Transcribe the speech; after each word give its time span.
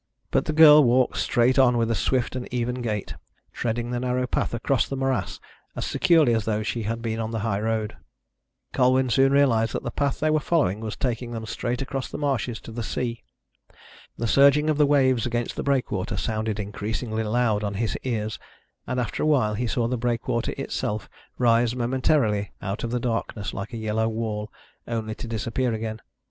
But 0.31 0.45
the 0.45 0.51
girl 0.53 0.83
walked 0.83 1.17
straight 1.17 1.59
on 1.59 1.77
with 1.77 1.91
a 1.91 1.93
swift 1.93 2.35
and 2.35 2.51
even 2.51 2.81
gait, 2.81 3.13
treading 3.53 3.91
the 3.91 3.99
narrow 3.99 4.25
path 4.25 4.51
across 4.51 4.87
the 4.87 4.95
morass 4.97 5.39
as 5.75 5.85
securely 5.85 6.33
as 6.33 6.45
though 6.45 6.63
she 6.63 6.81
had 6.81 7.03
been 7.03 7.19
on 7.19 7.29
the 7.29 7.41
high 7.45 7.59
road. 7.59 7.97
Colwyn 8.73 9.11
soon 9.11 9.31
realised 9.31 9.73
that 9.73 9.83
the 9.83 9.91
path 9.91 10.19
they 10.19 10.31
were 10.31 10.39
following 10.39 10.79
was 10.79 10.95
taking 10.95 11.29
them 11.33 11.45
straight 11.45 11.83
across 11.83 12.09
the 12.09 12.17
marshes 12.17 12.59
to 12.61 12.71
the 12.71 12.81
sea. 12.81 13.21
The 14.17 14.25
surging 14.25 14.71
of 14.71 14.79
the 14.79 14.87
waves 14.87 15.27
against 15.27 15.55
the 15.55 15.61
breakwater 15.61 16.17
sounded 16.17 16.59
increasingly 16.59 17.21
loud 17.21 17.63
on 17.63 17.75
his 17.75 17.95
ears, 18.01 18.39
and 18.87 18.99
after 18.99 19.21
a 19.21 19.27
while 19.27 19.53
he 19.53 19.67
saw 19.67 19.87
the 19.87 19.99
breakwater 20.01 20.55
itself 20.57 21.07
rise 21.37 21.75
momentarily 21.75 22.51
out 22.59 22.83
of 22.83 22.89
the 22.89 22.99
darkness 22.99 23.53
like 23.53 23.71
a 23.71 23.77
yellow 23.77 24.09
wall, 24.09 24.51
only 24.87 25.13
to 25.13 25.27
disappear 25.27 25.73
again. 25.75 26.01